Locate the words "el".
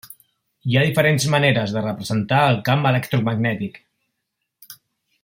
2.53-2.59